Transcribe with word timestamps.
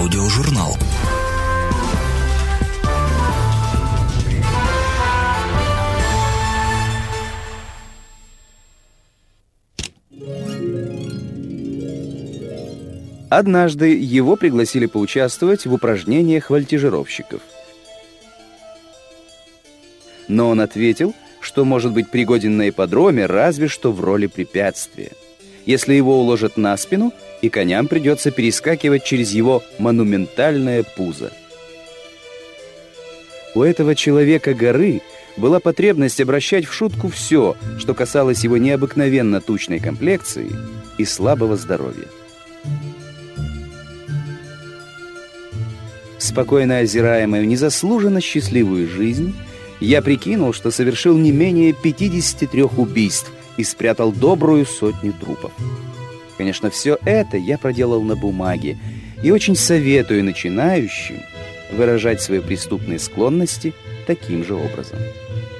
Аудиожурнал. 0.00 0.78
Однажды 13.28 13.94
его 13.94 14.36
пригласили 14.36 14.86
поучаствовать 14.86 15.66
в 15.66 15.74
упражнениях 15.74 16.48
вольтежировщиков. 16.48 17.42
Но 20.28 20.48
он 20.48 20.62
ответил, 20.62 21.14
что 21.42 21.66
может 21.66 21.92
быть 21.92 22.10
пригоден 22.10 22.56
на 22.56 22.70
ипподроме 22.70 23.26
разве 23.26 23.68
что 23.68 23.92
в 23.92 24.00
роли 24.00 24.28
препятствия. 24.28 25.12
Если 25.66 25.94
его 25.94 26.18
уложат 26.18 26.56
на 26.56 26.76
спину, 26.76 27.12
и 27.42 27.48
коням 27.48 27.88
придется 27.88 28.30
перескакивать 28.30 29.04
через 29.04 29.32
его 29.32 29.62
монументальное 29.78 30.82
пузо. 30.82 31.32
У 33.54 33.62
этого 33.62 33.94
человека 33.94 34.54
горы 34.54 35.02
была 35.36 35.58
потребность 35.60 36.20
обращать 36.20 36.66
в 36.66 36.72
шутку 36.72 37.08
все, 37.08 37.56
что 37.78 37.94
касалось 37.94 38.44
его 38.44 38.56
необыкновенно 38.56 39.40
тучной 39.40 39.80
комплекции 39.80 40.50
и 40.98 41.04
слабого 41.04 41.56
здоровья. 41.56 42.06
Спокойно 46.18 46.78
озирая 46.78 47.26
мою 47.26 47.44
незаслуженно 47.46 48.20
счастливую 48.20 48.86
жизнь, 48.88 49.34
я 49.80 50.02
прикинул, 50.02 50.52
что 50.52 50.70
совершил 50.70 51.16
не 51.16 51.32
менее 51.32 51.72
53 51.72 52.62
убийств 52.76 53.32
и 53.56 53.64
спрятал 53.64 54.12
добрую 54.12 54.64
сотню 54.66 55.12
трупов. 55.12 55.52
Конечно, 56.36 56.70
все 56.70 56.98
это 57.04 57.36
я 57.36 57.58
проделал 57.58 58.02
на 58.02 58.16
бумаге 58.16 58.78
и 59.22 59.30
очень 59.30 59.56
советую 59.56 60.24
начинающим 60.24 61.20
выражать 61.72 62.20
свои 62.20 62.40
преступные 62.40 62.98
склонности 62.98 63.74
таким 64.06 64.44
же 64.44 64.54
образом. 64.54 64.98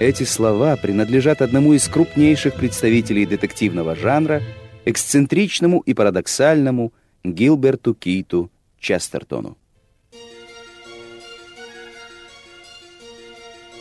Эти 0.00 0.22
слова 0.22 0.76
принадлежат 0.76 1.42
одному 1.42 1.72
из 1.74 1.88
крупнейших 1.88 2.54
представителей 2.54 3.26
детективного 3.26 3.96
жанра, 3.96 4.42
эксцентричному 4.84 5.80
и 5.80 5.92
парадоксальному 5.92 6.92
Гилберту 7.24 7.94
Киту 7.94 8.50
Честертону. 8.78 9.56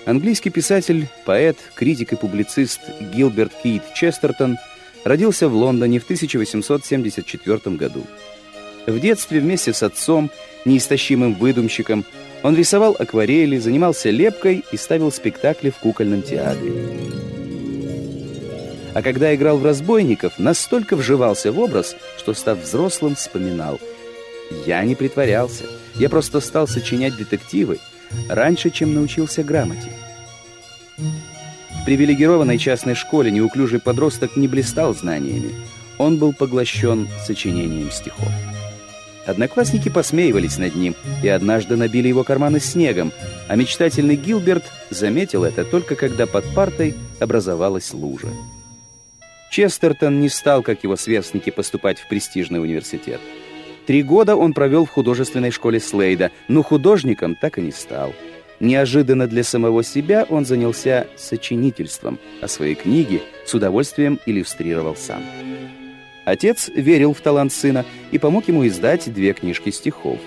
Английский 0.08 0.52
писатель, 0.52 1.09
поэт, 1.25 1.58
критик 1.75 2.13
и 2.13 2.16
публицист 2.16 2.80
Гилберт 3.13 3.52
Кит 3.61 3.83
Честертон 3.94 4.58
родился 5.03 5.49
в 5.49 5.53
Лондоне 5.53 5.99
в 5.99 6.05
1874 6.05 7.75
году. 7.75 8.08
В 8.86 8.97
детстве 9.02 9.41
вместе 9.41 9.73
с 9.73 9.83
отцом, 9.83 10.31
неистощимым 10.64 11.33
выдумщиком, 11.33 12.05
он 12.41 12.55
рисовал 12.55 12.95
акварели, 12.97 13.58
занимался 13.58 14.09
лепкой 14.09 14.64
и 14.72 14.77
ставил 14.77 15.11
спектакли 15.11 15.72
в 15.72 15.75
кукольном 15.75 16.21
театре. 16.21 16.71
А 18.94 19.02
когда 19.02 19.36
играл 19.36 19.58
в 19.58 19.66
разбойников, 19.66 20.39
настолько 20.39 20.95
вживался 20.95 21.52
в 21.52 21.59
образ, 21.59 21.97
что, 22.17 22.33
став 22.33 22.59
взрослым, 22.59 23.16
вспоминал. 23.16 23.77
«Я 24.66 24.81
не 24.86 24.95
притворялся, 24.95 25.66
я 25.95 26.08
просто 26.08 26.39
стал 26.39 26.66
сочинять 26.66 27.17
детективы, 27.17 27.80
раньше, 28.30 28.69
чем 28.69 28.94
научился 28.94 29.44
грамоте. 29.44 29.91
В 30.97 31.86
привилегированной 31.86 32.58
частной 32.58 32.95
школе 32.95 33.31
неуклюжий 33.31 33.80
подросток 33.80 34.36
не 34.36 34.47
блистал 34.47 34.94
знаниями. 34.94 35.53
Он 35.97 36.17
был 36.17 36.33
поглощен 36.33 37.08
сочинением 37.25 37.91
стихов. 37.91 38.30
Одноклассники 39.25 39.89
посмеивались 39.89 40.58
над 40.58 40.75
ним 40.75 40.95
и 41.22 41.27
однажды 41.27 41.75
набили 41.75 42.08
его 42.08 42.23
карманы 42.23 42.61
снегом, 42.61 43.11
а 43.49 43.55
мечтательный 43.55 44.15
Гилберт 44.15 44.64
заметил 44.89 45.43
это 45.43 45.65
только 45.65 45.95
когда 45.95 46.26
под 46.26 46.45
партой 46.53 46.95
образовалась 47.20 47.93
лужа. 47.93 48.30
Честертон 49.52 50.21
не 50.21 50.30
стал, 50.30 50.61
как 50.64 50.83
его 50.83 50.95
сверстники, 50.95 51.49
поступать 51.49 51.99
в 51.99 52.08
престижный 52.08 52.61
университет. 52.61 53.20
Три 53.87 54.03
года 54.03 54.36
он 54.36 54.53
провел 54.53 54.83
в 54.83 54.89
художественной 54.89 55.49
школе 55.49 55.80
Слейда, 55.80 56.31
но 56.49 56.61
художником 56.61 57.36
так 57.36 57.58
и 57.58 57.61
не 57.61 57.71
стал. 57.71 58.14
Неожиданно 58.59 59.27
для 59.27 59.43
самого 59.43 59.81
себя 59.81 60.25
он 60.30 60.45
занялся 60.45 61.08
сочинительством, 61.15 62.20
а 62.42 62.49
свои 62.49 62.76
книги 62.76 63.21
с 63.45 63.53
удовольствием 63.53 64.20
иллюстрировал 64.26 64.97
сам. 64.97 65.23
Отец 66.26 66.70
верил 66.76 67.14
в 67.14 67.21
талант 67.21 67.53
сына 67.53 67.86
и 68.11 68.17
помог 68.17 68.49
ему 68.49 68.67
издать 68.67 69.11
две 69.14 69.31
книжки 69.31 69.70
стихов. 69.70 70.20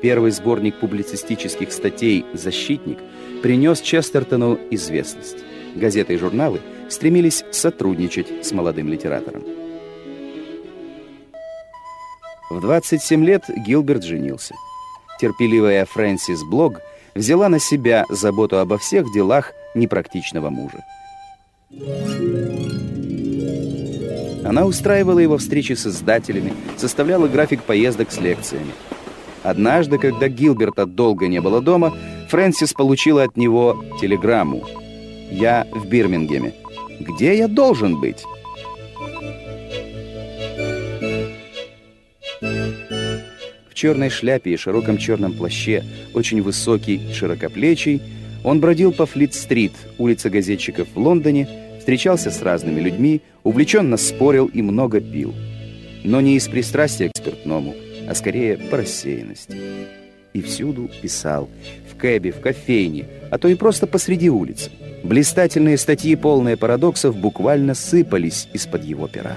Первый 0.00 0.30
сборник 0.30 0.78
публицистических 0.78 1.72
статей 1.72 2.24
«Защитник» 2.32 2.98
принес 3.42 3.80
Честертону 3.80 4.60
известность. 4.70 5.38
Газеты 5.74 6.14
и 6.14 6.18
журналы 6.18 6.60
стремились 6.88 7.44
сотрудничать 7.50 8.46
с 8.46 8.52
молодым 8.52 8.88
литератором. 8.88 9.63
В 12.54 12.60
27 12.60 13.24
лет 13.24 13.42
Гилберт 13.66 14.04
женился. 14.04 14.54
Терпеливая 15.20 15.84
Фрэнсис 15.86 16.44
Блог 16.44 16.80
взяла 17.16 17.48
на 17.48 17.58
себя 17.58 18.06
заботу 18.08 18.60
обо 18.60 18.78
всех 18.78 19.12
делах 19.12 19.50
непрактичного 19.74 20.50
мужа. 20.50 20.78
Она 24.44 24.66
устраивала 24.66 25.18
его 25.18 25.36
встречи 25.36 25.72
с 25.72 25.84
издателями, 25.84 26.54
составляла 26.76 27.26
график 27.26 27.64
поездок 27.64 28.12
с 28.12 28.20
лекциями. 28.20 28.70
Однажды, 29.42 29.98
когда 29.98 30.28
Гилберта 30.28 30.86
долго 30.86 31.26
не 31.26 31.40
было 31.40 31.60
дома, 31.60 31.92
Фрэнсис 32.28 32.72
получила 32.72 33.24
от 33.24 33.36
него 33.36 33.84
телеграмму. 34.00 34.62
«Я 35.28 35.66
в 35.72 35.88
Бирмингеме. 35.88 36.54
Где 37.00 37.36
я 37.36 37.48
должен 37.48 37.98
быть?» 37.98 38.24
В 43.74 43.76
черной 43.76 44.08
шляпе 44.08 44.52
и 44.52 44.56
широком 44.56 44.98
черном 44.98 45.32
плаще, 45.32 45.82
очень 46.14 46.40
высокий, 46.40 47.12
широкоплечий, 47.12 48.00
он 48.44 48.60
бродил 48.60 48.92
по 48.92 49.04
Флит-стрит, 49.04 49.72
улице 49.98 50.30
газетчиков 50.30 50.86
в 50.94 50.96
Лондоне, 50.96 51.48
встречался 51.80 52.30
с 52.30 52.40
разными 52.40 52.78
людьми, 52.78 53.20
увлеченно 53.42 53.96
спорил 53.96 54.46
и 54.46 54.62
много 54.62 55.00
пил. 55.00 55.34
Но 56.04 56.20
не 56.20 56.36
из 56.36 56.46
пристрастия 56.46 57.08
к 57.08 57.18
спиртному, 57.18 57.74
а 58.08 58.14
скорее 58.14 58.58
по 58.58 58.76
рассеянности. 58.76 59.58
И 60.34 60.40
всюду 60.40 60.88
писал, 61.02 61.50
в 61.90 61.96
кэбе, 61.96 62.30
в 62.30 62.38
кофейне, 62.38 63.08
а 63.32 63.38
то 63.38 63.48
и 63.48 63.56
просто 63.56 63.88
посреди 63.88 64.30
улицы. 64.30 64.70
Блистательные 65.02 65.78
статьи, 65.78 66.14
полные 66.14 66.56
парадоксов, 66.56 67.16
буквально 67.16 67.74
сыпались 67.74 68.46
из-под 68.52 68.84
его 68.84 69.08
пера. 69.08 69.36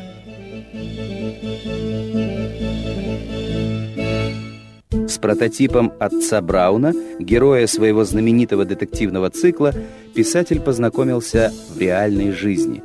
С 5.18 5.20
прототипом 5.20 5.94
отца 5.98 6.40
Брауна, 6.42 6.94
героя 7.18 7.66
своего 7.66 8.04
знаменитого 8.04 8.66
детективного 8.66 9.32
цикла, 9.32 9.74
писатель 10.14 10.60
познакомился 10.60 11.52
в 11.74 11.80
реальной 11.80 12.32
жизни. 12.32 12.84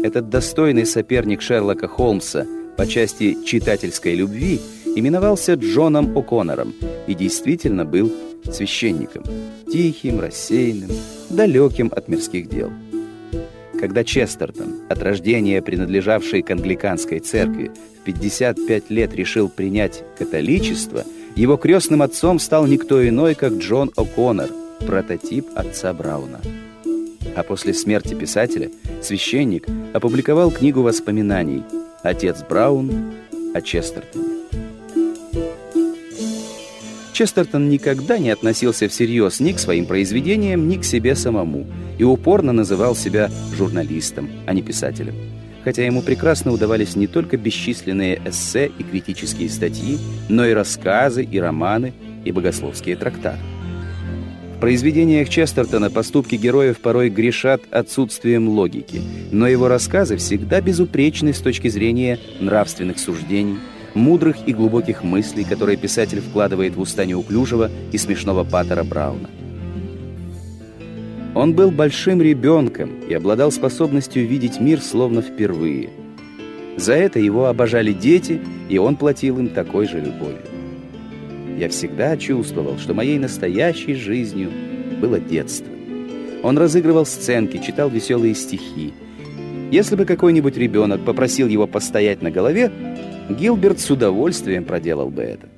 Этот 0.00 0.28
достойный 0.28 0.86
соперник 0.86 1.42
Шерлока 1.42 1.88
Холмса 1.88 2.46
по 2.76 2.86
части 2.86 3.36
читательской 3.44 4.14
любви 4.14 4.60
именовался 4.94 5.54
Джоном 5.54 6.16
О'Коннором 6.16 6.74
и 7.08 7.14
действительно 7.14 7.84
был 7.84 8.12
священником, 8.44 9.24
тихим, 9.66 10.20
рассеянным, 10.20 10.90
далеким 11.28 11.90
от 11.90 12.06
мирских 12.06 12.48
дел. 12.48 12.70
Когда 13.80 14.04
Честертон, 14.04 14.76
от 14.88 15.02
рождения 15.02 15.60
принадлежавший 15.60 16.42
к 16.42 16.52
англиканской 16.52 17.18
церкви, 17.18 17.72
в 18.00 18.04
55 18.04 18.90
лет 18.90 19.12
решил 19.12 19.48
принять 19.48 20.04
католичество– 20.16 21.02
его 21.36 21.56
крестным 21.56 22.02
отцом 22.02 22.38
стал 22.38 22.66
никто 22.66 23.06
иной, 23.06 23.34
как 23.34 23.54
Джон 23.54 23.90
О'Коннор, 23.96 24.50
прототип 24.86 25.46
отца 25.54 25.92
Брауна. 25.92 26.40
А 27.36 27.42
после 27.42 27.74
смерти 27.74 28.14
писателя 28.14 28.70
священник 29.02 29.66
опубликовал 29.92 30.50
книгу 30.50 30.82
воспоминаний 30.82 31.64
«Отец 32.02 32.42
Браун 32.48 33.12
о 33.54 33.60
Честертоне». 33.60 34.24
Честертон 37.12 37.68
никогда 37.68 38.18
не 38.18 38.30
относился 38.30 38.88
всерьез 38.88 39.38
ни 39.38 39.52
к 39.52 39.60
своим 39.60 39.86
произведениям, 39.86 40.68
ни 40.68 40.76
к 40.76 40.84
себе 40.84 41.14
самому 41.14 41.66
и 41.96 42.02
упорно 42.02 42.52
называл 42.52 42.96
себя 42.96 43.30
журналистом, 43.56 44.28
а 44.46 44.52
не 44.52 44.62
писателем 44.62 45.14
хотя 45.64 45.84
ему 45.84 46.02
прекрасно 46.02 46.52
удавались 46.52 46.94
не 46.94 47.06
только 47.06 47.36
бесчисленные 47.36 48.20
эссе 48.24 48.70
и 48.78 48.82
критические 48.82 49.48
статьи, 49.48 49.98
но 50.28 50.46
и 50.46 50.52
рассказы, 50.52 51.24
и 51.24 51.40
романы, 51.40 51.94
и 52.24 52.32
богословские 52.32 52.96
трактаты. 52.96 53.40
В 54.56 54.60
произведениях 54.60 55.28
Честертона 55.28 55.90
поступки 55.90 56.36
героев 56.36 56.78
порой 56.78 57.10
грешат 57.10 57.62
отсутствием 57.70 58.48
логики, 58.48 59.02
но 59.32 59.48
его 59.48 59.68
рассказы 59.68 60.16
всегда 60.16 60.60
безупречны 60.60 61.34
с 61.34 61.40
точки 61.40 61.68
зрения 61.68 62.18
нравственных 62.40 62.98
суждений, 62.98 63.58
мудрых 63.94 64.36
и 64.46 64.52
глубоких 64.52 65.02
мыслей, 65.02 65.44
которые 65.44 65.76
писатель 65.76 66.20
вкладывает 66.20 66.76
в 66.76 66.80
уста 66.80 67.04
неуклюжего 67.04 67.70
и 67.92 67.98
смешного 67.98 68.44
Паттера 68.44 68.84
Брауна. 68.84 69.28
Он 71.34 71.52
был 71.52 71.70
большим 71.70 72.22
ребенком 72.22 73.00
и 73.08 73.14
обладал 73.14 73.50
способностью 73.50 74.26
видеть 74.26 74.60
мир 74.60 74.80
словно 74.80 75.20
впервые. 75.20 75.90
За 76.76 76.94
это 76.94 77.18
его 77.18 77.46
обожали 77.46 77.92
дети, 77.92 78.40
и 78.68 78.78
он 78.78 78.96
платил 78.96 79.38
им 79.38 79.48
такой 79.48 79.88
же 79.88 80.00
любовью. 80.00 80.42
Я 81.58 81.68
всегда 81.68 82.16
чувствовал, 82.16 82.78
что 82.78 82.94
моей 82.94 83.18
настоящей 83.18 83.94
жизнью 83.94 84.50
было 85.00 85.18
детство. 85.20 85.72
Он 86.42 86.58
разыгрывал 86.58 87.06
сценки, 87.06 87.58
читал 87.58 87.88
веселые 87.88 88.34
стихи. 88.34 88.92
Если 89.70 89.96
бы 89.96 90.04
какой-нибудь 90.04 90.56
ребенок 90.56 91.04
попросил 91.04 91.48
его 91.48 91.66
постоять 91.66 92.22
на 92.22 92.30
голове, 92.30 92.70
Гилберт 93.30 93.80
с 93.80 93.90
удовольствием 93.90 94.64
проделал 94.64 95.10
бы 95.10 95.22
это. 95.22 95.48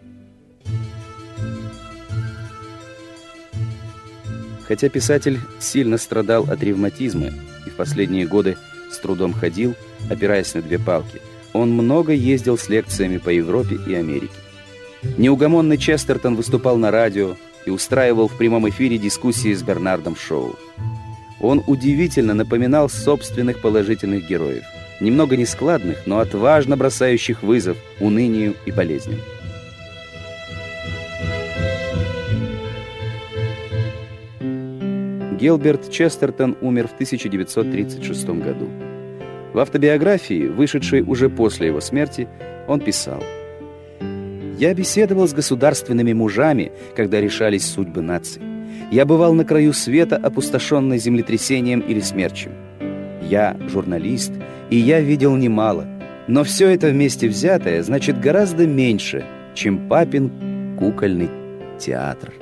Хотя 4.67 4.89
писатель 4.89 5.41
сильно 5.61 5.97
страдал 5.97 6.45
от 6.51 6.63
ревматизма 6.63 7.29
и 7.67 7.71
в 7.71 7.75
последние 7.77 8.27
годы 8.27 8.57
с 8.91 8.99
трудом 8.99 9.33
ходил, 9.33 9.75
опираясь 10.11 10.55
на 10.55 10.63
две 10.63 10.79
палки, 10.79 11.21
он 11.53 11.71
много 11.71 12.13
ездил 12.13 12.59
с 12.59 12.69
лекциями 12.69 13.19
по 13.19 13.31
Европе 13.31 13.79
и 13.87 13.95
Америке. 13.95 14.35
Неугомонный 15.17 15.79
Честертон 15.79 16.35
выступал 16.35 16.77
на 16.77 16.91
радио 16.91 17.37
и 17.65 17.71
устраивал 17.71 18.29
в 18.29 18.37
прямом 18.37 18.69
эфире 18.69 18.99
дискуссии 18.99 19.55
с 19.55 19.63
Бернардом 19.63 20.17
Шоу. 20.17 20.57
Он 21.41 21.63
удивительно 21.67 22.35
напоминал 22.35 22.89
собственных 22.89 23.61
положительных 23.61 24.27
героев 24.27 24.65
немного 25.01 25.37
нескладных, 25.37 26.07
но 26.07 26.19
отважно 26.19 26.77
бросающих 26.77 27.43
вызов 27.43 27.77
унынию 28.01 28.55
и 28.65 28.73
болезням. 28.73 29.21
Гилберт 35.39 35.91
Честертон 35.91 36.57
умер 36.61 36.89
в 36.89 36.95
1936 36.95 38.29
году. 38.29 38.69
В 39.53 39.59
автобиографии, 39.59 40.47
вышедшей 40.47 41.03
уже 41.03 41.29
после 41.29 41.69
его 41.69 41.81
смерти, 41.81 42.29
он 42.67 42.81
писал 42.81 43.23
«Я 44.59 44.75
беседовал 44.75 45.29
с 45.29 45.35
государственными 45.35 46.13
мужами, 46.13 46.73
когда 46.95 47.21
решались 47.21 47.67
судьбы 47.67 48.01
наций. 48.01 48.43
Я 48.91 49.05
бывал 49.05 49.35
на 49.35 49.45
краю 49.45 49.73
света, 49.73 50.17
опустошенной 50.17 50.99
землетрясением 50.99 51.81
или 51.81 52.01
смерчем. 52.01 52.53
Я 53.23 53.57
журналист, 53.69 54.33
и 54.71 54.77
я 54.77 55.01
видел 55.01 55.37
немало. 55.37 55.87
Но 56.29 56.45
все 56.45 56.69
это 56.69 56.89
вместе 56.89 57.29
взятое 57.29 57.83
значит 57.83 58.21
гораздо 58.21 58.67
меньше, 58.67 59.25
чем 59.55 59.89
папин 59.89 60.77
кукольный 60.79 61.31
театр. 61.79 62.33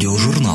Аудиожурнал. 0.00 0.49